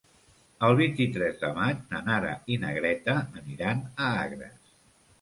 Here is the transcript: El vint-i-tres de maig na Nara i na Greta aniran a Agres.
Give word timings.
El 0.67 0.71
vint-i-tres 0.79 1.37
de 1.43 1.51
maig 1.59 1.85
na 1.93 2.01
Nara 2.09 2.33
i 2.57 2.59
na 2.65 2.75
Greta 2.81 3.19
aniran 3.45 3.89
a 3.95 4.13
Agres. 4.27 4.63